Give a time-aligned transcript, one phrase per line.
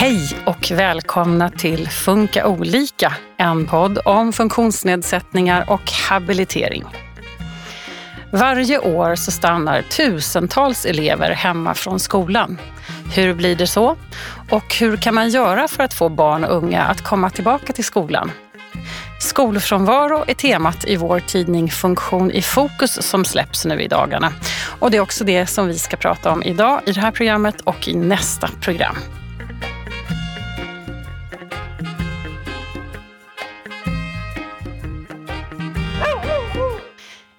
[0.00, 6.84] Hej och välkomna till Funka olika, en podd om funktionsnedsättningar och habilitering.
[8.32, 12.58] Varje år så stannar tusentals elever hemma från skolan.
[13.14, 13.96] Hur blir det så?
[14.50, 17.84] Och hur kan man göra för att få barn och unga att komma tillbaka till
[17.84, 18.30] skolan?
[19.20, 24.32] Skolfrånvaro är temat i vår tidning Funktion i fokus som släpps nu i dagarna.
[24.78, 27.60] Och det är också det som vi ska prata om idag i det här programmet
[27.60, 28.96] och i nästa program.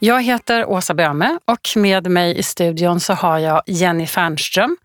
[0.02, 4.77] Jag heter Åsa Böme och med mig i studion så har jag Jenny Fernström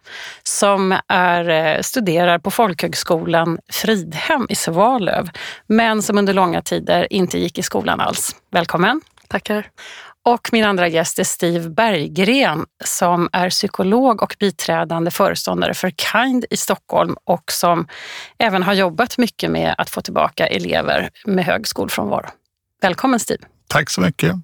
[0.42, 5.30] som är, eh, studerar på folkhögskolan Fridhem i Svalöv
[5.66, 8.36] men som under långa tider inte gick i skolan alls.
[8.50, 9.00] Välkommen!
[9.28, 9.66] Tackar.
[10.24, 16.44] Och min andra gäst är Steve Berggren som är psykolog och biträdande föreståndare för Kind
[16.50, 17.86] i Stockholm och som
[18.38, 22.28] även har jobbat mycket med att få tillbaka elever med hög skolfrånvaro.
[22.82, 23.42] Välkommen Steve!
[23.68, 24.34] Tack så mycket!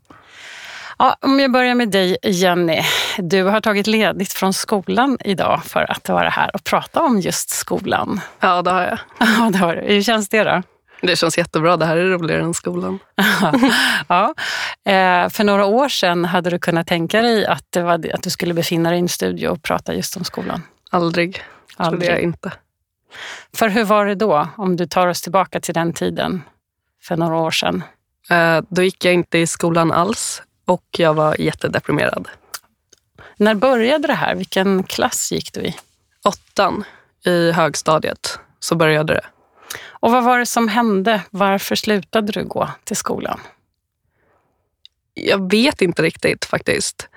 [1.02, 2.82] Ja, om jag börjar med dig Jenny.
[3.18, 7.50] Du har tagit ledigt från skolan idag för att vara här och prata om just
[7.50, 8.20] skolan.
[8.40, 8.98] Ja, det har jag.
[9.18, 9.94] Ja, det har du.
[9.94, 10.62] Hur känns det då?
[11.02, 11.76] Det känns jättebra.
[11.76, 12.98] Det här är roligare än skolan.
[14.08, 14.34] ja.
[14.84, 18.30] Eh, för några år sedan hade du kunnat tänka dig att, det var, att du
[18.30, 20.62] skulle befinna dig i en studio och prata just om skolan?
[20.90, 21.42] Aldrig.
[21.76, 22.00] Aldrig.
[22.00, 22.52] Trodde jag inte.
[23.54, 26.42] För hur var det då, om du tar oss tillbaka till den tiden
[27.02, 27.84] för några år sedan?
[28.30, 32.28] Eh, då gick jag inte i skolan alls och jag var jättedeprimerad.
[33.36, 34.34] När började det här?
[34.34, 35.76] Vilken klass gick du i?
[36.24, 36.84] Åttan
[37.24, 39.26] i högstadiet så började det.
[39.82, 41.22] Och vad var det som hände?
[41.30, 43.41] Varför slutade du gå till skolan?
[45.14, 47.08] Jag vet inte riktigt faktiskt.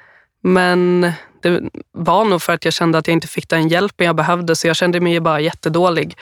[0.42, 4.16] Men det var nog för att jag kände att jag inte fick den hjälpen jag
[4.16, 6.18] behövde så jag kände mig bara jättedålig.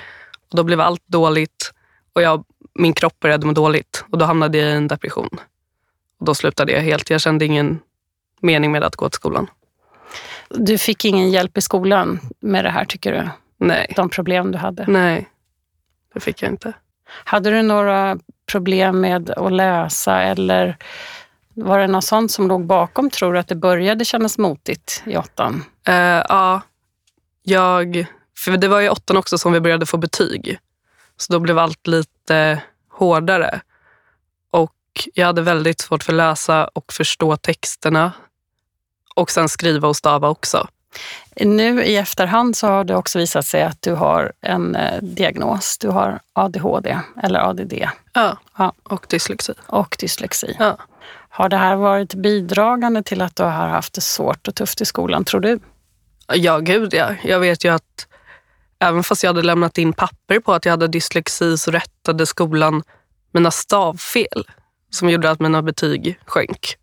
[0.50, 1.74] Och då blev allt dåligt
[2.14, 2.44] och jag,
[2.74, 5.40] min kropp började må dåligt och då hamnade jag i en depression.
[6.26, 7.10] Då slutade jag helt.
[7.10, 7.80] Jag kände ingen
[8.42, 9.50] mening med att gå till skolan.
[10.50, 13.30] Du fick ingen hjälp i skolan med det här tycker du?
[13.66, 13.94] Nej.
[13.96, 14.86] De problem du hade?
[14.88, 15.30] Nej,
[16.14, 16.74] det fick jag inte.
[17.06, 18.18] Hade du några
[18.52, 20.78] problem med att läsa eller
[21.54, 25.18] var det något sånt som låg bakom, tror du, att det började kännas motigt i
[25.18, 25.64] åttan?
[25.90, 25.96] Uh,
[26.30, 26.62] ja,
[27.44, 28.06] jag...
[28.38, 30.58] För det var i åttan också som vi började få betyg.
[31.18, 33.62] Så då blev allt lite hårdare
[35.14, 38.12] jag hade väldigt svårt för att läsa och förstå texterna.
[39.16, 40.68] Och sen skriva och stava också.
[41.36, 45.78] Nu i efterhand så har det också visat sig att du har en eh, diagnos.
[45.78, 47.74] Du har ADHD eller ADD.
[48.14, 48.74] Ja, ja.
[48.84, 49.54] och dyslexi.
[49.68, 50.56] Och dyslexi.
[50.60, 50.78] Ja.
[51.30, 54.86] Har det här varit bidragande till att du har haft det svårt och tufft i
[54.86, 55.60] skolan, tror du?
[56.34, 57.16] Ja, gud ja.
[57.24, 58.08] Jag vet ju att
[58.80, 62.84] även fast jag hade lämnat in papper på att jag hade dyslexi så rättade skolan
[63.32, 64.46] mina stavfel
[64.92, 66.76] som gjorde att mina betyg sjönk.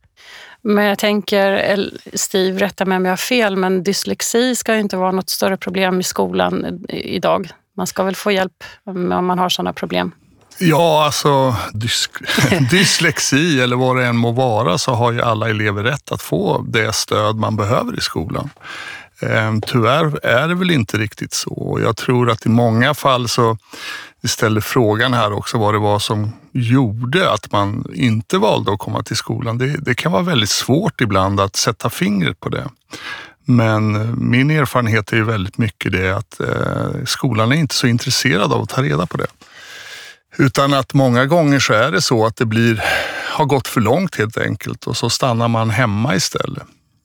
[0.62, 1.80] Men jag tänker,
[2.14, 6.00] Steve, rätta mig om jag har fel, men dyslexi ska inte vara något större problem
[6.00, 7.50] i skolan idag.
[7.76, 10.12] Man ska väl få hjälp om man har sådana problem?
[10.60, 12.08] Ja, alltså dys
[12.70, 16.64] dyslexi eller vad det än må vara så har ju alla elever rätt att få
[16.68, 18.50] det stöd man behöver i skolan.
[19.20, 21.78] Ehm, tyvärr är det väl inte riktigt så.
[21.82, 23.58] Jag tror att i många fall så
[24.20, 28.78] vi ställer frågan här också vad det var som gjorde att man inte valde att
[28.78, 29.58] komma till skolan.
[29.58, 32.68] Det, det kan vara väldigt svårt ibland att sätta fingret på det.
[33.44, 37.86] Men eh, min erfarenhet är ju väldigt mycket det att eh, skolan är inte så
[37.86, 39.26] intresserad av att ta reda på det.
[40.36, 42.84] Utan att många gånger så är det så att det blir,
[43.32, 46.62] har gått för långt helt enkelt och så stannar man hemma istället.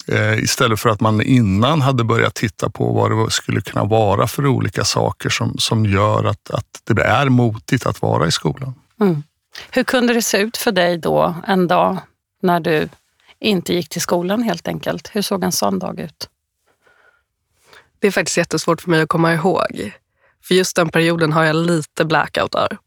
[0.08, 4.28] Eh, istället för att man innan hade börjat titta på vad det skulle kunna vara
[4.28, 8.74] för olika saker som, som gör att, att det är motigt att vara i skolan.
[9.02, 9.24] Mm.
[9.72, 11.98] Hur kunde det se ut för dig då en dag
[12.42, 12.90] när du
[13.40, 15.10] inte gick till skolan helt enkelt?
[15.14, 16.30] Hur såg en sån dag ut?
[18.00, 19.92] Det är faktiskt jättesvårt för mig att komma ihåg.
[20.44, 22.78] För just den perioden har jag lite blackoutar.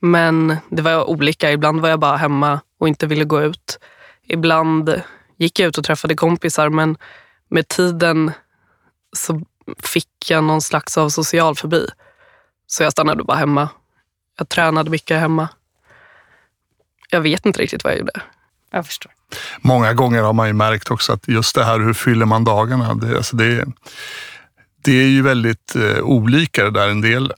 [0.00, 1.52] Men det var olika.
[1.52, 3.78] Ibland var jag bara hemma och inte ville gå ut.
[4.28, 5.02] Ibland
[5.36, 6.96] gick jag ut och träffade kompisar men
[7.48, 8.32] med tiden
[9.16, 9.42] så
[9.78, 11.86] fick jag någon slags av social förbi.
[12.66, 13.68] Så jag stannade bara hemma.
[14.38, 15.48] Jag tränade mycket hemma.
[17.10, 18.22] Jag vet inte riktigt vad jag gjorde.
[18.70, 19.12] Jag förstår.
[19.58, 22.94] Många gånger har man ju märkt också att just det här hur fyller man dagarna?
[22.94, 23.64] Det, alltså det,
[24.84, 26.88] det är ju väldigt eh, olika det där.
[26.88, 27.32] En del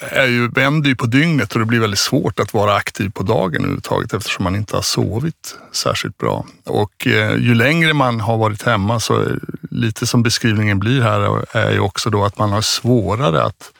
[0.00, 3.22] är ju, vänder ju på dygnet och det blir väldigt svårt att vara aktiv på
[3.22, 6.46] dagen överhuvudtaget eftersom man inte har sovit särskilt bra.
[6.64, 9.26] Och eh, ju längre man har varit hemma så
[9.70, 13.72] lite som beskrivningen blir här är ju också då att man har svårare att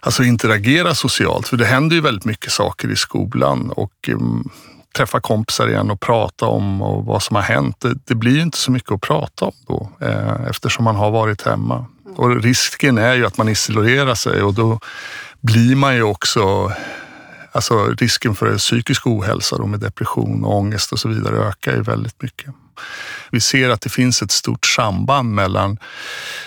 [0.00, 1.48] alltså interagera socialt.
[1.48, 4.18] För det händer ju väldigt mycket saker i skolan och eh,
[4.96, 7.80] träffa kompisar igen och prata om och vad som har hänt.
[7.80, 11.42] Det, det blir inte så mycket att prata om då eh, eftersom man har varit
[11.42, 11.86] hemma.
[12.16, 14.80] Och risken är ju att man isolerar sig och då
[15.40, 16.72] blir man ju också
[17.54, 21.82] Alltså risken för psykisk ohälsa då med depression och ångest och så vidare ökar ju
[21.82, 22.54] väldigt mycket.
[23.30, 25.78] Vi ser att det finns ett stort samband mellan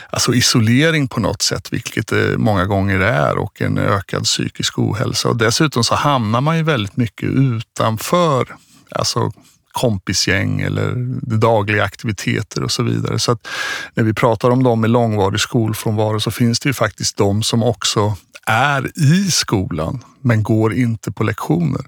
[0.10, 5.30] alltså isolering på något sätt, vilket det många gånger är, och en ökad psykisk ohälsa.
[5.30, 8.56] Och dessutom så hamnar man ju väldigt mycket utanför
[8.92, 9.32] alltså
[9.78, 10.94] kompisgäng eller
[11.38, 13.20] dagliga aktiviteter och så vidare.
[13.20, 13.48] Så att
[13.94, 17.64] när vi pratar om dem med långvarig skolfrånvaro så finns det ju faktiskt de som
[17.64, 18.16] också
[18.46, 21.82] är i skolan men går inte på lektioner.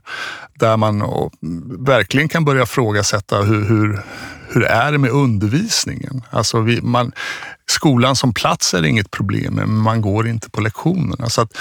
[0.53, 1.03] Där man
[1.79, 4.01] verkligen kan börja frågasätta hur, hur,
[4.49, 6.21] hur är det med undervisningen?
[6.29, 7.11] Alltså vi, man,
[7.69, 11.29] skolan som plats är inget problem, men man går inte på lektionerna.
[11.29, 11.57] Så att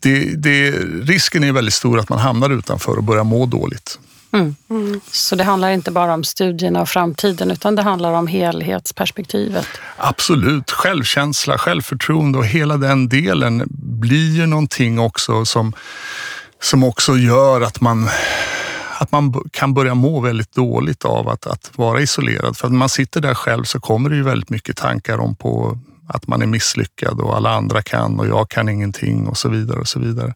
[0.00, 0.70] det, det,
[1.02, 3.98] risken är väldigt stor att man hamnar utanför och börjar må dåligt.
[4.34, 4.56] Mm.
[4.70, 5.00] Mm.
[5.10, 9.66] Så det handlar inte bara om studierna och framtiden utan det handlar om helhetsperspektivet?
[9.96, 10.70] Absolut.
[10.70, 15.72] Självkänsla, självförtroende och hela den delen blir ju någonting också som,
[16.62, 18.08] som också gör att man
[18.98, 22.56] att man kan börja må väldigt dåligt av att, att vara isolerad.
[22.56, 25.78] För när man sitter där själv så kommer det ju väldigt mycket tankar om på
[26.06, 29.80] att man är misslyckad och alla andra kan och jag kan ingenting och så vidare.
[29.80, 30.34] Och så vidare.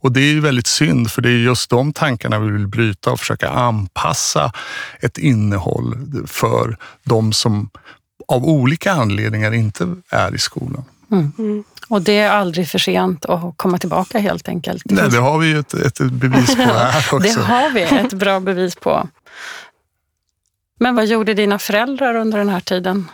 [0.00, 3.10] Och det är ju väldigt synd för det är just de tankarna vi vill bryta
[3.10, 4.52] och försöka anpassa
[5.00, 7.70] ett innehåll för de som
[8.28, 10.84] av olika anledningar inte är i skolan.
[11.10, 11.32] Mm.
[11.38, 11.64] Mm.
[11.88, 14.82] Och det är aldrig för sent att komma tillbaka helt enkelt.
[14.84, 17.18] Nej, det har vi ju ett, ett bevis på här också.
[17.18, 19.08] det har vi ett bra bevis på.
[20.80, 23.08] Men vad gjorde dina föräldrar under den här tiden?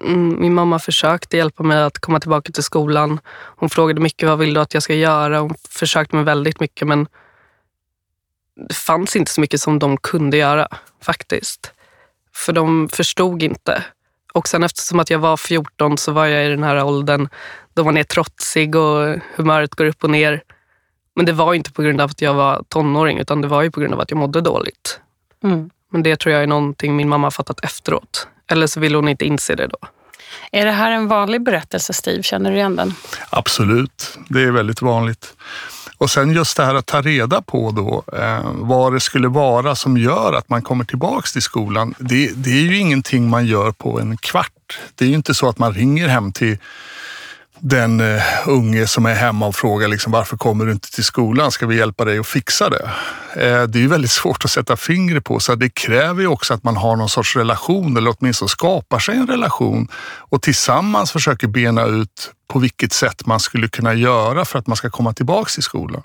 [0.00, 3.20] Mm, min mamma försökte hjälpa mig att komma tillbaka till skolan.
[3.30, 5.40] Hon frågade mycket vad vill du att jag ska göra.
[5.40, 7.08] Hon försökte med väldigt mycket men
[8.68, 10.68] det fanns inte så mycket som de kunde göra
[11.02, 11.72] faktiskt.
[12.34, 13.84] För de förstod inte.
[14.32, 17.28] Och sen eftersom att jag var 14 så var jag i den här åldern
[17.74, 20.42] då man är trotsig och humöret går upp och ner.
[21.14, 23.70] Men det var inte på grund av att jag var tonåring utan det var ju
[23.70, 25.00] på grund av att jag mådde dåligt.
[25.44, 25.70] Mm.
[25.92, 28.28] Men det tror jag är någonting min mamma fattat efteråt.
[28.50, 29.78] Eller så vill hon inte inse det då.
[30.52, 32.22] Är det här en vanlig berättelse, Steve?
[32.22, 32.94] Känner du igen den?
[33.30, 35.34] Absolut, det är väldigt vanligt.
[35.98, 39.74] Och sen just det här att ta reda på då eh, vad det skulle vara
[39.74, 41.94] som gör att man kommer tillbaks till skolan.
[41.98, 44.78] Det, det är ju ingenting man gör på en kvart.
[44.94, 46.58] Det är ju inte så att man ringer hem till
[47.60, 51.50] den uh, unge som är hemma och frågar liksom, varför kommer du inte till skolan?
[51.50, 52.90] Ska vi hjälpa dig att fixa det?
[53.36, 56.64] Uh, det är väldigt svårt att sätta fingret på så det kräver ju också att
[56.64, 61.84] man har någon sorts relation eller åtminstone skapar sig en relation och tillsammans försöker bena
[61.84, 65.62] ut på vilket sätt man skulle kunna göra för att man ska komma tillbaks till
[65.62, 66.02] skolan.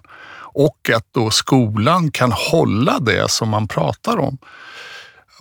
[0.57, 4.37] Och att då skolan kan hålla det som man pratar om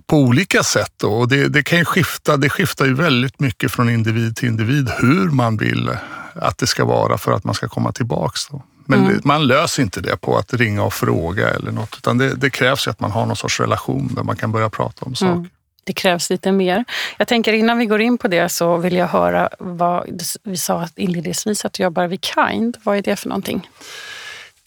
[0.06, 0.92] på olika sätt.
[0.96, 1.12] Då.
[1.12, 4.90] Och det, det, kan ju skifta, det skiftar ju väldigt mycket från individ till individ
[5.00, 5.90] hur man vill
[6.34, 8.48] att det ska vara för att man ska komma tillbaks.
[8.48, 8.62] Då.
[8.86, 9.12] Men mm.
[9.12, 12.50] det, man löser inte det på att ringa och fråga eller något, utan det, det
[12.50, 15.32] krävs ju att man har någon sorts relation där man kan börja prata om saker.
[15.32, 15.48] Mm.
[15.84, 16.84] Det krävs lite mer.
[17.18, 20.88] Jag tänker innan vi går in på det så vill jag höra vad vi sa
[20.96, 22.76] inledningsvis att du jobbar vid Kind.
[22.82, 23.68] Vad är det för någonting?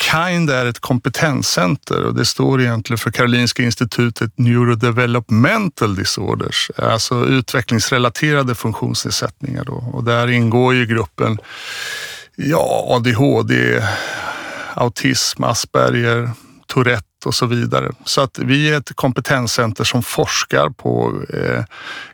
[0.01, 8.55] KIND är ett kompetenscenter och det står egentligen för Karolinska institutet Neurodevelopmental Disorders, alltså utvecklingsrelaterade
[8.55, 9.65] funktionsnedsättningar.
[9.65, 9.73] Då.
[9.93, 11.37] Och där ingår ju gruppen
[12.35, 13.83] ja, ADHD,
[14.73, 16.31] autism, Asperger,
[16.67, 17.91] Tourette och så vidare.
[18.05, 21.63] Så att vi är ett kompetenscenter som forskar på, eh,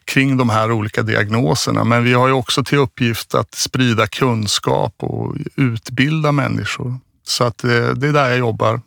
[0.05, 1.83] kring de här olika diagnoserna.
[1.83, 6.99] Men vi har ju också till uppgift att sprida kunskap och utbilda människor.
[7.23, 8.81] Så att, eh, det är där jag jobbar.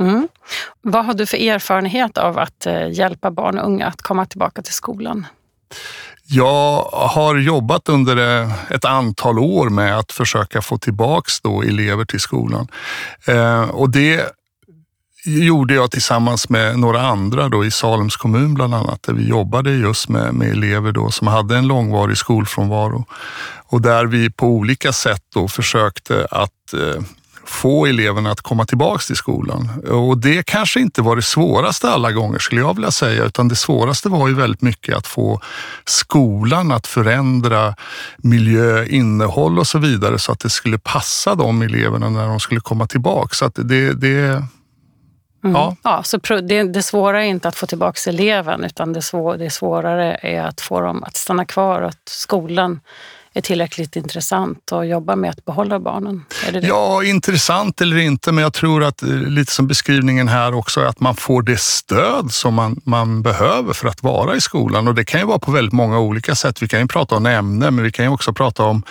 [0.00, 0.28] Mm.
[0.82, 4.62] Vad har du för erfarenhet av att eh, hjälpa barn och unga att komma tillbaka
[4.62, 5.26] till skolan?
[6.26, 12.04] Jag har jobbat under eh, ett antal år med att försöka få tillbaks då elever
[12.04, 12.68] till skolan.
[13.72, 14.32] Och det
[15.24, 19.70] gjorde jag tillsammans med några andra då i Salems kommun bland annat, där vi jobbade
[19.70, 23.04] just med, med elever då som hade en långvarig skolfrånvaro.
[23.66, 26.74] Och där vi på olika sätt då försökte att
[27.44, 29.68] få eleverna att komma tillbaks till skolan.
[29.90, 33.56] Och det kanske inte var det svåraste alla gånger skulle jag vilja säga, utan det
[33.56, 35.40] svåraste var ju väldigt mycket att få
[35.84, 37.74] skolan att förändra
[38.18, 42.60] miljö, innehåll och så vidare så att det skulle passa de eleverna när de skulle
[42.60, 43.38] komma tillbaks.
[43.38, 44.42] Så att det, det
[45.44, 45.56] Mm.
[45.56, 45.76] Ja.
[45.82, 49.50] ja, så det, det svåra är inte att få tillbaka eleven utan det, svår, det
[49.50, 52.80] svårare är att få dem att stanna kvar och att skolan
[53.34, 56.24] är tillräckligt intressant att jobba med att behålla barnen?
[56.46, 56.66] Är det det?
[56.66, 61.00] Ja, intressant eller inte, men jag tror att eh, lite som beskrivningen här också, att
[61.00, 64.88] man får det stöd som man, man behöver för att vara i skolan.
[64.88, 66.62] Och det kan ju vara på väldigt många olika sätt.
[66.62, 68.82] Vi kan ju prata om ämnen, men vi kan ju också prata om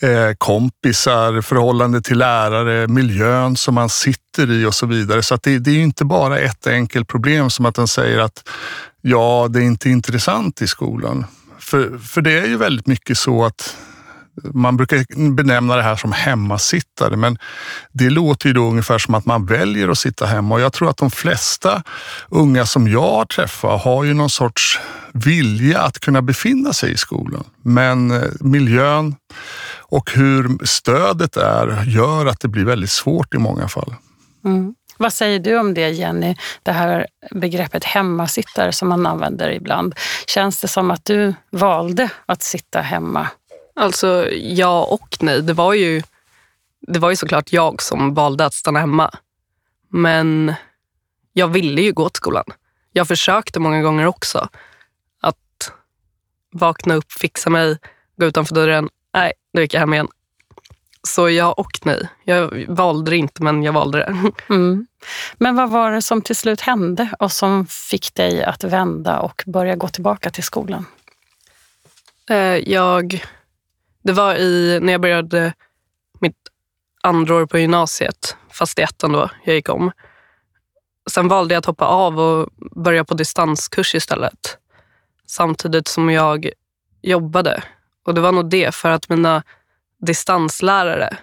[0.00, 5.22] eh, kompisar, förhållande till lärare, miljön som man sitter i och så vidare.
[5.22, 8.48] Så det, det är ju inte bara ett enkelt problem som att den säger att
[9.00, 11.24] ja, det är inte intressant i skolan.
[11.66, 13.76] För, för det är ju väldigt mycket så att
[14.54, 17.38] man brukar benämna det här som hemmasittare, men
[17.92, 20.90] det låter ju då ungefär som att man väljer att sitta hemma och jag tror
[20.90, 21.82] att de flesta
[22.28, 24.80] unga som jag har träffat har ju någon sorts
[25.12, 27.44] vilja att kunna befinna sig i skolan.
[27.62, 29.14] Men eh, miljön
[29.78, 33.94] och hur stödet är gör att det blir väldigt svårt i många fall.
[34.44, 34.74] Mm.
[34.98, 39.94] Vad säger du om det Jenny, det här begreppet hemmasittare som man använder ibland?
[40.26, 43.28] Känns det som att du valde att sitta hemma?
[43.80, 45.42] Alltså ja och nej.
[45.42, 46.02] Det var ju,
[46.80, 49.10] det var ju såklart jag som valde att stanna hemma.
[49.88, 50.54] Men
[51.32, 52.44] jag ville ju gå till skolan.
[52.92, 54.48] Jag försökte många gånger också
[55.20, 55.72] att
[56.52, 57.78] vakna upp, fixa mig,
[58.16, 58.88] gå utanför dörren.
[59.14, 60.08] Nej, nu gick jag hem igen.
[61.06, 62.08] Så ja och nej.
[62.24, 64.32] Jag valde det inte, men jag valde det.
[64.48, 64.86] Mm.
[65.38, 69.42] Men vad var det som till slut hände och som fick dig att vända och
[69.46, 70.86] börja gå tillbaka till skolan?
[72.30, 72.36] Eh,
[72.70, 73.24] jag,
[74.02, 75.52] det var i, när jag började
[76.20, 76.36] mitt
[77.02, 79.92] andra år på gymnasiet, fast i ettan då, jag gick om.
[81.10, 82.48] Sen valde jag att hoppa av och
[82.84, 84.58] börja på distanskurs istället.
[85.26, 86.50] Samtidigt som jag
[87.02, 87.62] jobbade.
[88.04, 89.42] Och det var nog det, för att mina
[89.98, 91.16] distanslärare,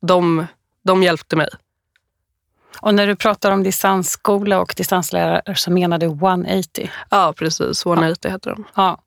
[0.00, 0.46] de,
[0.84, 1.48] de hjälpte mig.
[2.80, 6.90] Och när du pratar om distansskola och distanslärare så menar du 180?
[7.10, 7.86] Ja, precis.
[7.86, 8.30] 180 ja.
[8.30, 8.64] heter de.
[8.74, 9.02] Ja.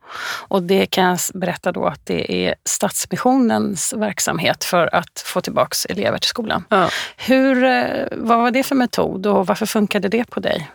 [0.48, 5.76] Och det kan jag berätta då att det är Stadsmissionens verksamhet för att få tillbaka
[5.90, 6.64] elever till skolan.
[6.70, 6.90] Ja.
[7.18, 10.72] Hur, eh, vad var det för metod och varför funkade det på dig?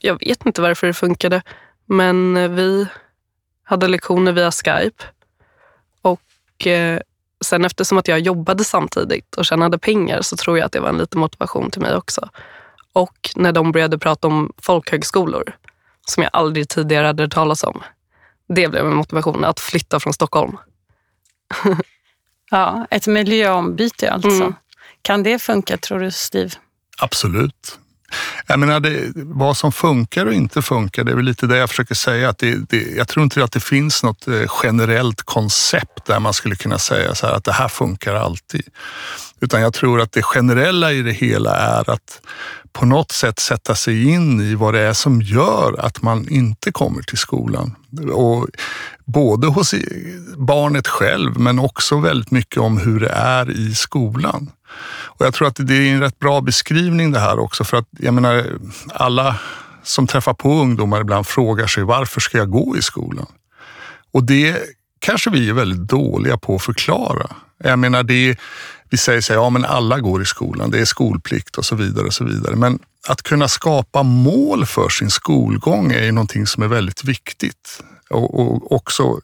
[0.00, 1.42] Jag vet inte varför det funkade,
[1.86, 2.86] men vi
[3.64, 5.04] hade lektioner via Skype.
[6.02, 7.00] Och eh,
[7.52, 10.88] Sen eftersom att jag jobbade samtidigt och tjänade pengar så tror jag att det var
[10.88, 12.28] en liten motivation till mig också.
[12.92, 15.56] Och när de började prata om folkhögskolor,
[16.06, 17.82] som jag aldrig tidigare hade hört talas om.
[18.48, 20.56] Det blev en motivation att flytta från Stockholm.
[22.50, 24.42] ja, ett miljöombyte alltså.
[24.42, 24.54] Mm.
[25.02, 26.50] Kan det funka tror du, Steve?
[26.98, 27.78] Absolut.
[28.46, 31.68] Jag menar, det, vad som funkar och inte funkar, det är väl lite det jag
[31.68, 32.28] försöker säga.
[32.28, 36.32] Att det, det, jag tror inte att det finns något eh, generellt koncept där man
[36.32, 38.68] skulle kunna säga så här att det här funkar alltid.
[39.42, 42.20] Utan jag tror att det generella i det hela är att
[42.72, 46.72] på något sätt sätta sig in i vad det är som gör att man inte
[46.72, 47.76] kommer till skolan.
[48.12, 48.48] Och
[49.04, 49.74] både hos
[50.36, 54.50] barnet själv men också väldigt mycket om hur det är i skolan.
[55.04, 57.88] Och jag tror att det är en rätt bra beskrivning det här också för att
[57.98, 58.46] jag menar
[58.94, 59.40] alla
[59.82, 63.26] som träffar på ungdomar ibland frågar sig varför ska jag gå i skolan?
[64.12, 64.56] Och det
[64.98, 67.26] kanske vi är väldigt dåliga på att förklara.
[67.64, 68.38] Jag menar det
[68.92, 71.74] vi säger så här, ja men alla går i skolan, det är skolplikt och så
[71.74, 72.56] vidare och så vidare.
[72.56, 72.78] Men
[73.08, 78.40] att kunna skapa mål för sin skolgång är ju någonting som är väldigt viktigt och,
[78.40, 79.20] och också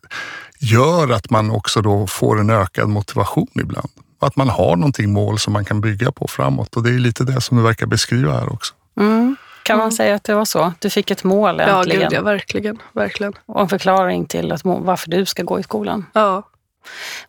[0.58, 3.88] gör att man också då får en ökad motivation ibland.
[4.20, 7.24] Att man har någonting mål som man kan bygga på framåt och det är lite
[7.24, 8.74] det som du verkar beskriva här också.
[9.00, 9.36] Mm.
[9.62, 9.92] Kan man mm.
[9.92, 10.72] säga att det var så?
[10.78, 12.00] Du fick ett mål äntligen?
[12.00, 13.32] Ja, gud, ja verkligen, verkligen.
[13.46, 16.06] Och en förklaring till att, varför du ska gå i skolan?
[16.12, 16.48] Ja.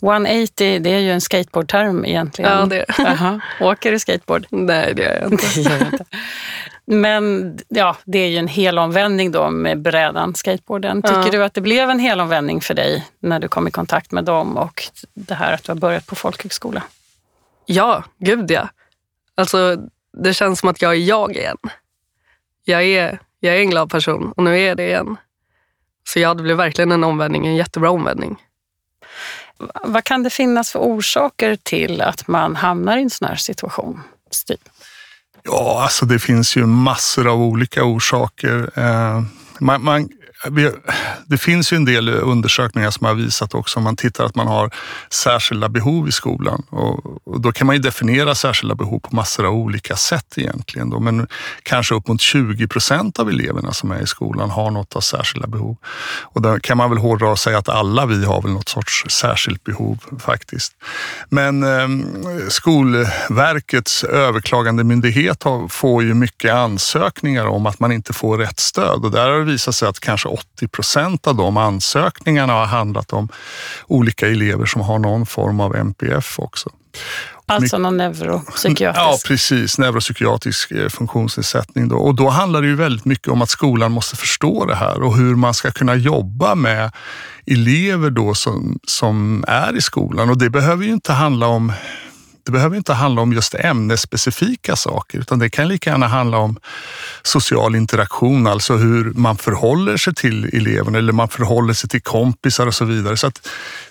[0.01, 2.51] 180, det är ju en skateboardterm egentligen.
[2.51, 4.47] Ja, det är Åker du skateboard?
[4.49, 5.45] Nej, det gör jag inte.
[5.55, 6.05] det gör jag inte.
[6.91, 11.01] Men ja, det är ju en helomvändning då med brädan, skateboarden.
[11.01, 11.31] Tycker ja.
[11.31, 14.57] du att det blev en helomvändning för dig när du kom i kontakt med dem
[14.57, 16.83] och det här att du har börjat på folkhögskola?
[17.65, 18.69] Ja, gud ja.
[19.35, 19.77] Alltså,
[20.23, 21.57] det känns som att jag är jag igen.
[22.63, 25.17] Jag är, jag är en glad person och nu är jag det igen.
[26.03, 28.37] Så ja, det blev verkligen en omvändning, en jättebra omvändning.
[29.83, 34.01] Vad kan det finnas för orsaker till att man hamnar i en sån här situation,
[34.31, 34.57] Stil?
[35.43, 38.71] Ja, alltså det finns ju massor av olika orsaker.
[38.75, 39.23] Eh,
[39.59, 40.09] man, man,
[41.25, 44.47] det finns ju en del undersökningar som har visat också om man tittar att man
[44.47, 44.71] har
[45.09, 46.63] särskilda behov i skolan.
[46.69, 50.89] Och, då kan man ju definiera särskilda behov på massor av olika sätt egentligen.
[50.89, 50.99] Då.
[50.99, 51.27] Men
[51.63, 55.47] kanske upp mot 20 procent av eleverna som är i skolan har något av särskilda
[55.47, 55.77] behov.
[56.21, 59.05] Och då kan man väl hårdra och säga att alla vi har väl något sorts
[59.09, 60.73] särskilt behov faktiskt.
[61.29, 61.87] Men eh,
[62.49, 69.05] Skolverkets överklagande myndighet har, får ju mycket ansökningar om att man inte får rätt stöd
[69.05, 72.65] och där har det visat sig att kanske kanske 80 procent av de ansökningarna har
[72.65, 73.29] handlat om
[73.87, 76.69] olika elever som har någon form av MPF också.
[77.45, 78.99] Alltså någon neuropsykiatrisk?
[78.99, 79.77] Ja, precis.
[79.77, 81.89] Neuropsykiatrisk eh, funktionsnedsättning.
[81.89, 81.97] Då.
[81.97, 85.17] Och då handlar det ju väldigt mycket om att skolan måste förstå det här och
[85.17, 86.91] hur man ska kunna jobba med
[87.45, 90.29] elever då som, som är i skolan.
[90.29, 91.73] Och det behöver ju inte handla om
[92.49, 96.59] det behöver inte handla om just ämnesspecifika saker, utan det kan lika gärna handla om
[97.23, 102.67] social interaktion, alltså hur man förhåller sig till eleverna eller man förhåller sig till kompisar
[102.67, 103.17] och så vidare.
[103.17, 103.31] Så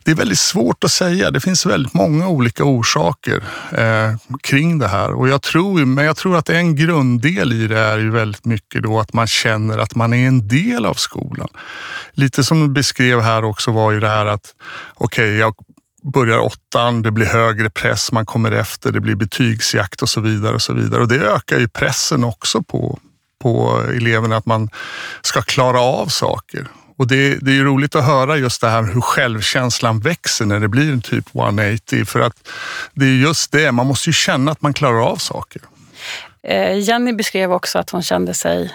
[0.05, 1.31] det är väldigt svårt att säga.
[1.31, 6.17] Det finns väldigt många olika orsaker eh, kring det här och jag tror, men jag
[6.17, 9.95] tror att en grunddel i det är ju väldigt mycket då att man känner att
[9.95, 11.49] man är en del av skolan.
[12.13, 14.55] Lite som du beskrev här också var ju det här att
[14.95, 15.55] okej, okay, jag
[16.03, 20.55] börjar åttan, det blir högre press, man kommer efter, det blir betygsjakt och så vidare.
[20.55, 21.01] Och så vidare.
[21.01, 22.99] Och det ökar ju pressen också på,
[23.43, 24.71] på eleverna att man
[25.23, 26.69] ska klara av saker.
[26.99, 30.61] Och det, det är ju roligt att höra just det här hur självkänslan växer när
[30.61, 32.05] det blir en typ 180.
[32.05, 32.49] För att
[32.95, 35.63] det är just det, man måste ju känna att man klarar av saker.
[36.43, 38.75] Eh, Jenny beskrev också att hon kände sig,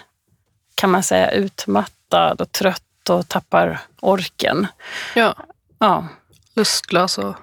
[0.75, 4.67] kan man säga, utmattad och trött och tappar orken.
[5.15, 5.35] Ja.
[5.79, 6.07] ja.
[6.55, 7.35] Lustlös och...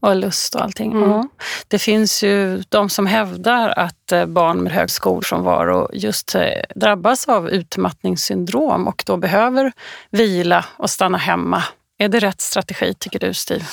[0.00, 0.92] Och lust och allting.
[0.92, 1.10] Mm.
[1.10, 1.28] Ja.
[1.68, 6.42] Det finns ju de som hävdar att eh, barn med hög skolfrånvaro just eh,
[6.74, 9.72] drabbas av utmattningssyndrom och då behöver
[10.10, 11.62] vila och stanna hemma.
[11.98, 13.64] Är det rätt strategi tycker du, Steve?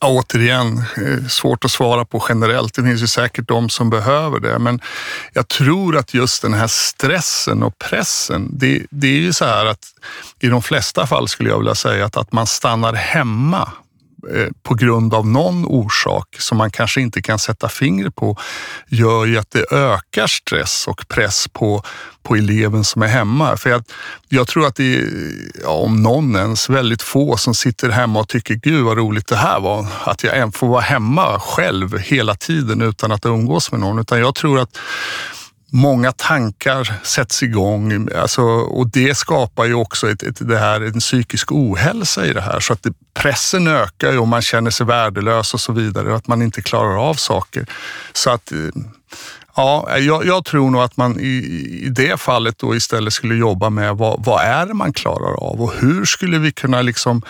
[0.00, 2.74] Återigen, eh, svårt att svara på generellt.
[2.74, 4.80] Det finns ju säkert de som behöver det, men
[5.32, 9.66] jag tror att just den här stressen och pressen, det, det är ju så här
[9.66, 9.86] att
[10.40, 13.72] i de flesta fall skulle jag vilja säga att, att man stannar hemma
[14.28, 18.36] Eh, på grund av någon orsak som man kanske inte kan sätta fingret på
[18.88, 21.82] gör ju att det ökar stress och press på,
[22.22, 23.56] på eleven som är hemma.
[23.56, 23.84] För jag,
[24.28, 25.08] jag tror att det är,
[25.62, 29.36] ja, om någon ens, väldigt få som sitter hemma och tycker gud vad roligt det
[29.36, 29.86] här var.
[30.04, 33.98] Att jag får vara hemma själv hela tiden utan att umgås med någon.
[33.98, 34.78] Utan jag tror att
[35.70, 41.00] många tankar sätts igång alltså, och det skapar ju också ett, ett, det här, en
[41.00, 42.60] psykisk ohälsa i det här.
[42.60, 46.26] Så att det, pressen ökar och man känner sig värdelös och så vidare och att
[46.26, 47.66] man inte klarar av saker.
[48.12, 48.58] Så att eh,
[49.56, 51.26] Ja, jag, jag, tror nog att man i,
[51.82, 55.62] i det fallet då istället skulle jobba med vad, vad är det man klarar av
[55.62, 57.22] och hur skulle vi kunna liksom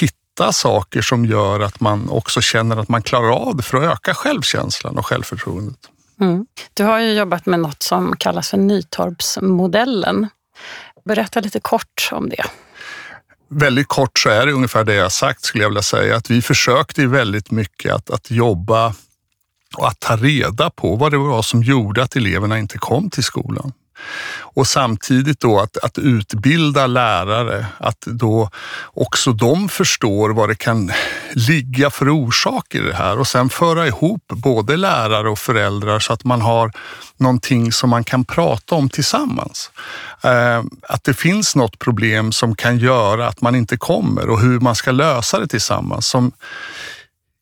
[0.00, 3.92] hitta saker som gör att man också känner att man klarar av det för att
[3.92, 5.78] öka självkänslan och självförtroendet.
[6.20, 6.46] Mm.
[6.74, 10.28] Du har ju jobbat med något som kallas för Nytorpsmodellen.
[11.04, 12.44] Berätta lite kort om det.
[13.54, 16.16] Väldigt kort så är det ungefär det jag sagt skulle jag vilja säga.
[16.16, 18.94] Att vi försökte väldigt mycket att, att jobba
[19.76, 23.24] och att ta reda på vad det var som gjorde att eleverna inte kom till
[23.24, 23.72] skolan.
[24.54, 28.50] Och samtidigt då att, att utbilda lärare, att då
[28.84, 30.92] också de förstår vad det kan
[31.32, 36.12] ligga för orsaker i det här och sen föra ihop både lärare och föräldrar så
[36.12, 36.72] att man har
[37.16, 39.70] någonting som man kan prata om tillsammans.
[40.22, 44.60] Eh, att det finns något problem som kan göra att man inte kommer och hur
[44.60, 46.06] man ska lösa det tillsammans.
[46.06, 46.32] Som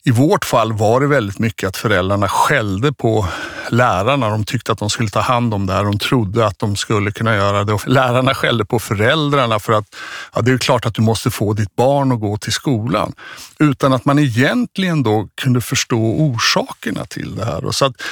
[0.04, 3.28] i vårt fall var det väldigt mycket att föräldrarna skällde på
[3.70, 4.28] lärarna.
[4.28, 5.84] De tyckte att de skulle ta hand om det här.
[5.84, 7.72] De trodde att de skulle kunna göra det.
[7.72, 9.96] Och lärarna skällde på föräldrarna för att
[10.34, 13.12] ja, det är klart att du måste få ditt barn att gå till skolan.
[13.58, 17.64] Utan att man egentligen då kunde förstå orsakerna till det här.
[17.64, 18.02] Och så att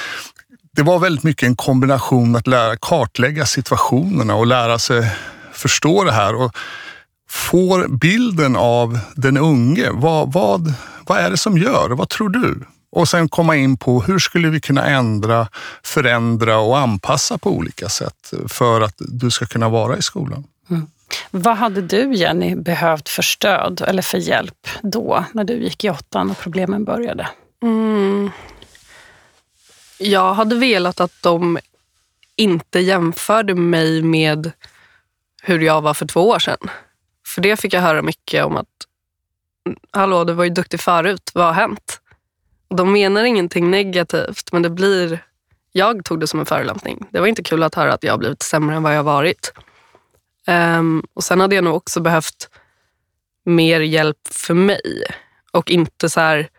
[0.71, 5.11] det var väldigt mycket en kombination att lära kartlägga situationerna och lära sig
[5.53, 6.35] förstå det här.
[6.35, 6.55] Och
[7.29, 9.89] får bilden av den unge.
[9.91, 10.73] Vad, vad,
[11.07, 11.89] vad är det som gör?
[11.89, 12.65] Vad tror du?
[12.91, 15.47] Och sen komma in på hur skulle vi kunna ändra,
[15.83, 20.43] förändra och anpassa på olika sätt för att du ska kunna vara i skolan.
[20.69, 20.87] Mm.
[21.31, 25.89] Vad hade du, Jenny, behövt för stöd eller för hjälp då, när du gick i
[25.89, 27.29] åttan och problemen började?
[27.61, 28.29] Mm.
[29.97, 31.59] Jag hade velat att de
[32.35, 34.51] inte jämförde mig med
[35.41, 36.69] hur jag var för två år sedan.
[37.29, 38.67] För det fick jag höra mycket om att,
[39.91, 42.01] hallå du var ju duktig förut, vad har hänt?
[42.69, 45.23] De menar ingenting negativt men det blir,
[45.71, 47.07] jag tog det som en förolämpning.
[47.11, 49.53] Det var inte kul att höra att jag har blivit sämre än vad jag varit.
[50.47, 52.49] Um, och Sen hade jag nog också behövt
[53.45, 55.03] mer hjälp för mig
[55.51, 56.49] och inte så här,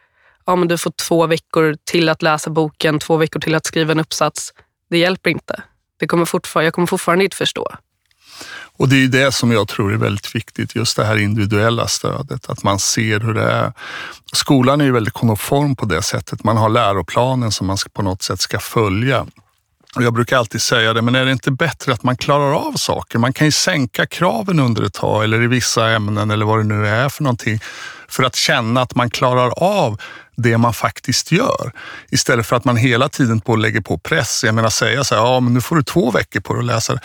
[0.46, 3.92] ja men du får två veckor till att läsa boken, två veckor till att skriva
[3.92, 4.54] en uppsats.
[4.90, 5.62] Det hjälper inte.
[5.96, 7.76] Det kommer fortfar jag kommer fortfarande inte förstå.
[8.76, 12.50] Och det är det som jag tror är väldigt viktigt, just det här individuella stödet,
[12.50, 13.72] att man ser hur det är.
[14.32, 16.44] Skolan är ju väldigt konform på det sättet.
[16.44, 19.26] Man har läroplanen som man på något sätt ska följa.
[19.96, 22.72] Och jag brukar alltid säga det, men är det inte bättre att man klarar av
[22.72, 23.18] saker?
[23.18, 26.64] Man kan ju sänka kraven under ett tag eller i vissa ämnen eller vad det
[26.64, 27.60] nu är för någonting
[28.10, 30.00] för att känna att man klarar av
[30.36, 31.72] det man faktiskt gör.
[32.10, 34.44] Istället för att man hela tiden på lägger på press.
[34.44, 36.66] Jag menar säga så här, ja men nu får du två veckor på dig att
[36.66, 37.00] läsa det.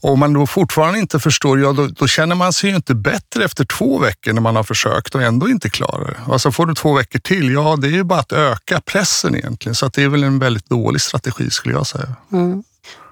[0.00, 2.94] Och om man då fortfarande inte förstår, ja då, då, känner man sig ju inte
[2.94, 6.32] bättre efter två veckor när man har försökt och ändå inte klarar det.
[6.32, 9.74] Alltså får du två veckor till, ja det är ju bara att öka pressen egentligen.
[9.74, 12.14] Så att det är väl en väldigt dålig strategi skulle jag säga.
[12.32, 12.62] Mm.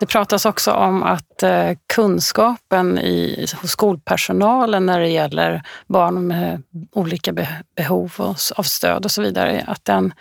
[0.01, 6.62] Det pratas också om att eh, kunskapen i, hos skolpersonalen när det gäller barn med
[6.93, 7.33] olika
[7.77, 10.15] behov av stöd och så vidare, att den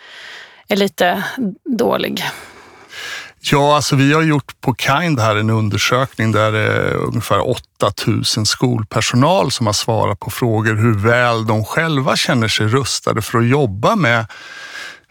[0.68, 1.24] är lite
[1.64, 2.24] dålig.
[3.40, 8.46] Ja, alltså vi har gjort på Kind här en undersökning där det är ungefär 8000
[8.46, 13.46] skolpersonal som har svarat på frågor hur väl de själva känner sig rustade för att
[13.46, 14.26] jobba med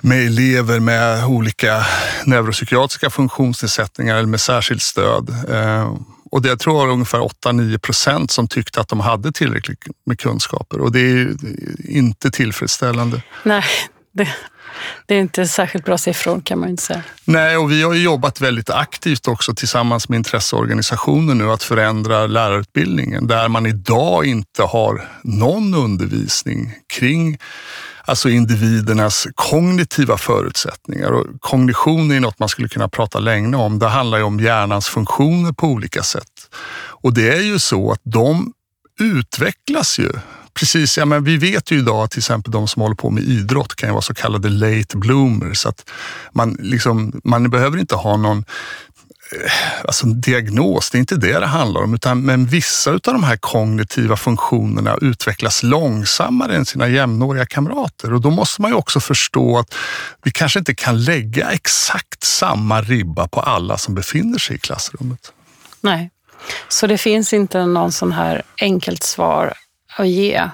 [0.02, 1.86] med elever med olika
[2.26, 5.30] neuropsykiatriska funktionsnedsättningar eller med särskilt stöd.
[5.50, 5.96] Eh,
[6.32, 10.20] och det tror jag var ungefär 8-9 procent som tyckte att de hade tillräckligt med
[10.20, 11.36] kunskaper och det är
[11.90, 13.22] inte tillfredsställande.
[13.44, 13.64] Nej,
[14.14, 14.28] det,
[15.06, 17.04] det är inte särskilt bra siffror kan man inte säga.
[17.26, 23.28] Nej, och vi har jobbat väldigt aktivt också tillsammans med intresseorganisationer nu att förändra lärarutbildningen
[23.28, 27.38] där man idag inte har någon undervisning kring
[28.06, 31.12] alltså individernas kognitiva förutsättningar.
[31.12, 33.80] Och kognition är något man skulle kunna prata länge om.
[33.80, 36.56] Det handlar ju om hjärnans funktioner på olika sätt.
[36.78, 38.54] Och det är ju så att de
[39.00, 40.12] utvecklas ju
[40.60, 43.24] precis, ja, men vi vet ju idag att till exempel de som håller på med
[43.24, 45.66] idrott kan ju vara så kallade late bloomers.
[45.66, 45.90] Att
[46.32, 48.46] man, liksom, man behöver inte ha någon
[49.32, 49.52] Eh,
[49.86, 53.38] alltså diagnos, det är inte det det handlar om, utan men vissa av de här
[53.38, 59.60] kognitiva funktionerna utvecklas långsammare än sina jämnåriga kamrater och då måste man ju också förstå
[59.60, 59.76] att
[60.24, 65.34] vi kanske inte kan lägga exakt samma ribba på alla som befinner sig i klassrummet.
[65.82, 66.12] Nej,
[66.68, 69.54] så det finns inte någon sån här enkelt svar
[69.98, 70.50] att ge.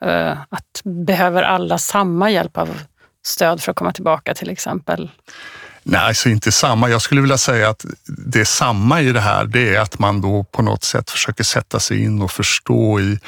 [0.00, 2.80] Eh, att behöver alla samma hjälp av
[3.26, 5.10] stöd för att komma tillbaka till exempel?
[5.88, 6.90] Nej, alltså inte samma.
[6.90, 10.44] Jag skulle vilja säga att det samma i det här, det är att man då
[10.44, 13.18] på något sätt försöker sätta sig in och förstå i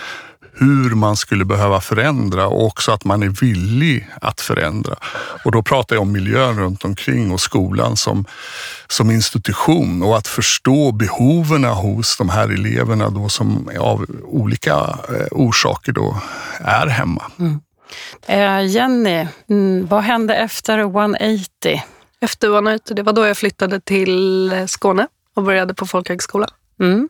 [0.54, 4.96] hur man skulle behöva förändra och också att man är villig att förändra.
[5.44, 8.24] Och då pratar jag om miljön runt omkring och skolan som,
[8.88, 15.26] som institution och att förstå behoven hos de här eleverna då som av olika eh,
[15.30, 16.20] orsaker då
[16.60, 17.22] är hemma.
[17.38, 17.60] Mm.
[18.26, 21.82] Eh, Jenny, mm, vad hände efter 180?
[22.20, 26.48] Efter 180, det var då jag flyttade till Skåne och började på folkhögskola.
[26.81, 27.09] Mm.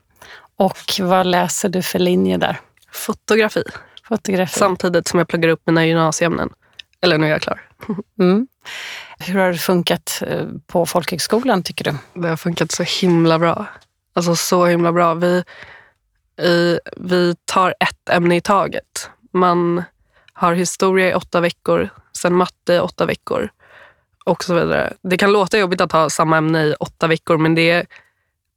[0.57, 2.61] Och vad läser du för linje där?
[2.92, 3.62] Fotografi.
[4.09, 4.59] Fotografi.
[4.59, 6.51] Samtidigt som jag pluggar upp mina gymnasieämnen.
[7.01, 7.61] Eller nu är jag klar.
[8.21, 8.49] Mm.
[9.18, 12.21] Hur har det funkat eh, på folkhögskolan tycker du?
[12.21, 13.66] Det har funkat så himla bra.
[14.14, 15.14] Alltså så himla bra.
[15.14, 15.44] Vi,
[16.42, 19.11] i, vi tar ett ämne i taget.
[19.33, 19.83] Man
[20.33, 23.51] har historia i åtta veckor, sen matte i åtta veckor
[24.29, 24.93] och så vidare.
[25.03, 27.87] Det kan låta jobbigt att ha samma ämne i åtta veckor men det,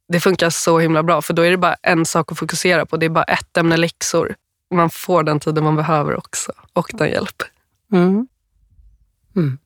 [0.08, 2.96] det funkar så himla bra för då är det bara en sak att fokusera på.
[2.96, 4.34] Det är bara ett ämne läxor.
[4.74, 7.42] Man får den tiden man behöver också och den hjälp.
[7.92, 8.26] Mm.
[9.36, 9.58] Mm.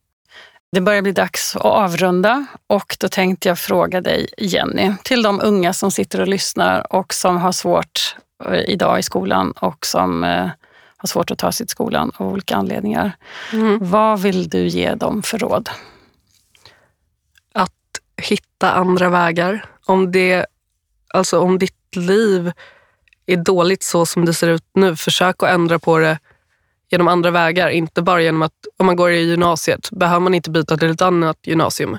[0.72, 5.40] Det börjar bli dags att avrunda och då tänkte jag fråga dig Jenny, till de
[5.44, 10.24] unga som sitter och lyssnar och som har svårt eh, idag i skolan och som
[10.24, 10.48] eh,
[10.96, 13.12] har svårt att ta sig till skolan av olika anledningar.
[13.52, 13.78] Mm.
[13.80, 15.70] Vad vill du ge dem för råd?
[18.16, 19.64] Hitta andra vägar.
[19.84, 20.46] Om, det,
[21.08, 22.52] alltså om ditt liv
[23.26, 26.18] är dåligt så som det ser ut nu, försök att ändra på det
[26.90, 27.68] genom andra vägar.
[27.68, 31.02] Inte bara genom att, om man går i gymnasiet, behöver man inte byta till ett
[31.02, 31.98] annat gymnasium.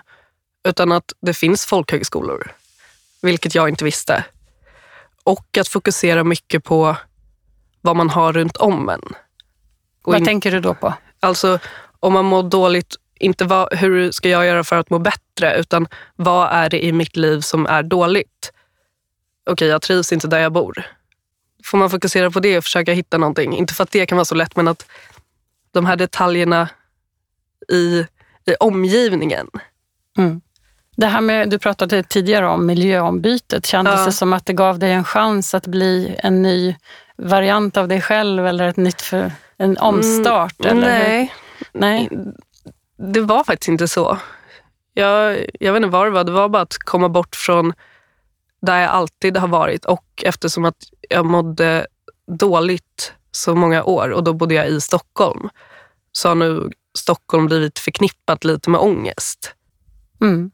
[0.68, 2.52] Utan att det finns folkhögskolor,
[3.22, 4.26] vilket jag inte visste.
[5.24, 6.96] Och att fokusera mycket på
[7.82, 9.02] vad man har runt om en.
[10.04, 10.94] Och vad in, tänker du då på?
[11.20, 11.60] Alltså,
[12.00, 15.88] om man mår dåligt, inte vad, hur ska jag göra för att må bättre, utan
[16.16, 18.52] vad är det i mitt liv som är dåligt?
[19.44, 20.86] Okej, okay, jag trivs inte där jag bor.
[21.66, 23.58] Får man fokusera på det och försöka hitta någonting?
[23.58, 24.86] Inte för att det kan vara så lätt, men att
[25.72, 26.70] de här detaljerna
[27.72, 28.06] i,
[28.46, 29.48] i omgivningen.
[30.18, 30.42] Mm.
[30.96, 33.66] Det här med, du pratade tidigare om miljöombytet.
[33.66, 34.06] Kändes ja.
[34.06, 36.76] det som att det gav dig en chans att bli en ny
[37.18, 40.66] variant av dig själv eller ett nytt för, en omstart?
[40.66, 41.34] Mm, eller nej.
[41.74, 42.10] nej,
[42.98, 44.18] det var faktiskt inte så.
[44.94, 46.24] Jag, jag vet inte vad det var.
[46.24, 47.74] Det var bara att komma bort från
[48.62, 50.78] där jag alltid har varit och eftersom att
[51.10, 51.88] jag mådde
[52.28, 55.50] dåligt så många år och då bodde jag i Stockholm
[56.12, 59.54] så har nu Stockholm blivit förknippat lite med ångest.
[60.22, 60.52] Mm.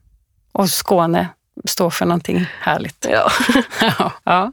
[0.51, 1.29] Och Skåne
[1.66, 3.06] står för någonting härligt.
[3.82, 4.12] Ja.
[4.24, 4.52] ja.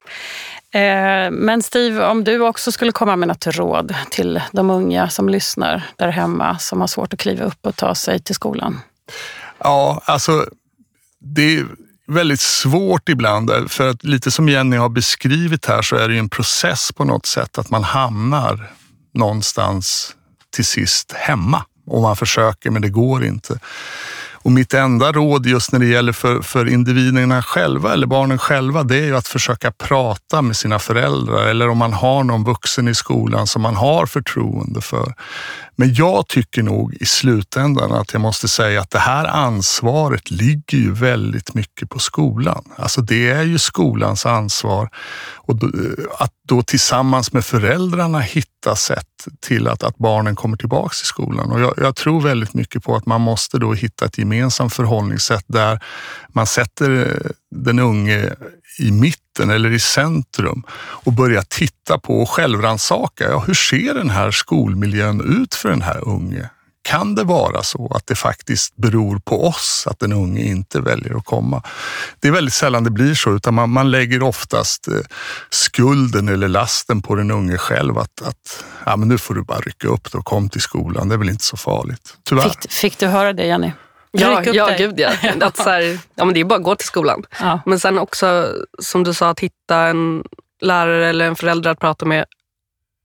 [0.81, 5.29] Eh, men Steve, om du också skulle komma med något råd till de unga som
[5.29, 8.81] lyssnar där hemma som har svårt att kliva upp och ta sig till skolan?
[9.59, 10.47] Ja, alltså
[11.21, 11.67] det är
[12.07, 13.71] väldigt svårt ibland.
[13.71, 17.27] För att lite som Jenny har beskrivit här så är det en process på något
[17.27, 18.71] sätt att man hamnar
[19.15, 20.17] någonstans
[20.51, 23.59] till sist hemma och man försöker men det går inte.
[24.43, 28.83] Och mitt enda råd just när det gäller för, för individerna själva eller barnen själva,
[28.83, 32.89] det är ju att försöka prata med sina föräldrar eller om man har någon vuxen
[32.89, 35.15] i skolan som man har förtroende för.
[35.77, 40.79] Men jag tycker nog i slutändan att jag måste säga att det här ansvaret ligger
[40.79, 42.65] ju väldigt mycket på skolan.
[42.77, 44.91] Alltså det är ju skolans ansvar
[45.37, 45.71] och eh,
[46.19, 49.10] att då tillsammans med föräldrarna hitta sätt
[49.41, 51.53] till att, att barnen kommer tillbaka till skolan.
[51.53, 55.45] Och jag, jag, tror väldigt mycket på att man måste då hitta ett gemensamt förhållningssätt
[55.47, 55.81] där
[56.29, 58.35] man sätter eh, den unge
[58.79, 63.31] i mitten eller i centrum och börja titta på och självrannsaka.
[63.31, 66.51] Ja, hur ser den här skolmiljön ut för den här unge?
[66.91, 71.17] Kan det vara så att det faktiskt beror på oss att den unge inte väljer
[71.17, 71.63] att komma?
[72.21, 74.95] Det är väldigt sällan det blir så, utan man, man lägger oftast eh,
[75.51, 77.99] skulden eller lasten på den unge själv.
[77.99, 81.09] Att, att ja, men nu får du bara rycka upp och kom till skolan.
[81.09, 82.17] Det är väl inte så farligt.
[82.25, 82.49] Tyvärr.
[82.49, 83.73] Fick, fick du höra det, Jenny?
[84.11, 85.11] Ja, ja gud ja.
[85.41, 87.25] Att så här, ja men det är bara att gå till skolan.
[87.41, 87.61] Ja.
[87.67, 90.25] Men sen också, som du sa, att hitta en
[90.61, 92.25] lärare eller en förälder att prata med.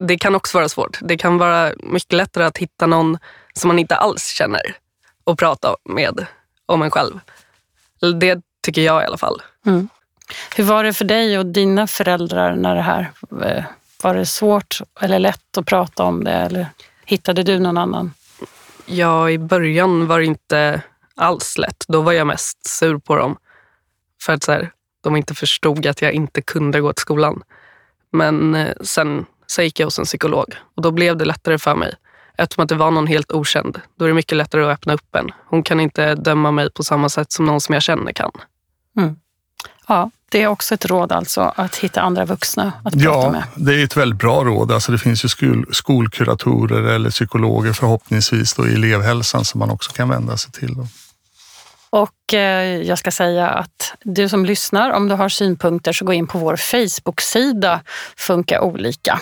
[0.08, 1.00] Det kan också vara svårt.
[1.02, 3.18] Det kan vara mycket lättare att hitta någon
[3.60, 4.62] som man inte alls känner
[5.24, 6.26] och prata med
[6.66, 7.20] om en själv.
[8.20, 9.42] Det tycker jag i alla fall.
[9.66, 9.90] Mm.
[10.56, 13.12] Hur var det för dig och dina föräldrar när det här
[13.44, 13.64] eh,
[14.04, 16.68] var det svårt eller lätt att prata om det eller
[17.06, 18.14] hittade du någon annan?
[18.86, 20.82] Ja, i början var det inte
[21.16, 21.84] alls lätt.
[21.88, 23.38] Då var jag mest sur på dem.
[24.22, 24.72] För att så här,
[25.04, 27.44] de inte förstod att jag inte kunde gå till skolan.
[28.12, 31.76] Men eh, sen så gick jag hos en psykolog och då blev det lättare för
[31.76, 31.96] mig.
[32.38, 33.82] Eftersom att det var någon helt okänd.
[34.00, 35.32] Då är det mycket lättare att öppna upp en.
[35.46, 38.32] Hon kan inte döma mig på samma sätt som någon som jag känner kan.
[38.98, 39.16] Mm.
[39.88, 43.44] Ja, det är också ett råd alltså, att hitta andra vuxna att prata ja, med.
[43.56, 44.72] Ja, det är ett väldigt bra råd.
[44.72, 49.92] Alltså det finns ju skol, skolkuratorer eller psykologer förhoppningsvis då, i elevhälsan som man också
[49.92, 50.74] kan vända sig till.
[50.74, 50.88] Då.
[51.90, 56.14] Och eh, jag ska säga att du som lyssnar, om du har synpunkter så gå
[56.14, 57.82] in på vår Facebook-sida
[58.18, 59.20] Funka olika.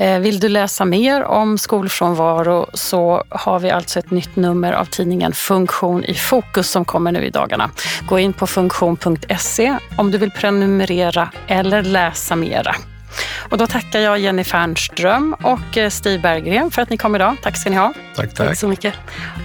[0.00, 4.84] Eh, vill du läsa mer om skolfrånvaro så har vi alltså ett nytt nummer av
[4.84, 7.70] tidningen Funktion i fokus som kommer nu i dagarna.
[8.08, 12.74] Gå in på funktion.se om du vill prenumerera eller läsa mera.
[13.50, 17.36] Och då tackar jag Jenny Fernström och eh, Stig Berggren för att ni kom idag.
[17.42, 17.92] Tack ska ni ha.
[18.16, 18.48] Tack, tack.
[18.48, 18.94] tack så mycket.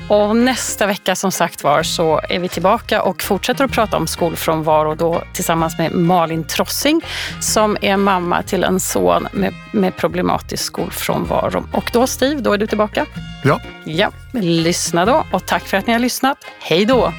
[0.08, 4.08] Och nästa vecka som sagt var så är vi tillbaka och fortsätter att prata om
[4.08, 7.02] skolfrånvaro då tillsammans med Malin Trossing
[7.40, 11.68] som är mamma till en son med, med problematisk skolfrånvaro.
[11.72, 13.06] Och då Steve, då är du tillbaka?
[13.44, 13.60] Ja.
[13.84, 16.38] Ja, lyssna då och tack för att ni har lyssnat.
[16.60, 17.14] Hej då!